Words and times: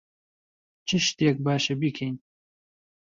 چ 0.87 0.89
شتێک 1.07 1.37
باشە 1.45 1.75
بیکەین؟ 1.81 2.15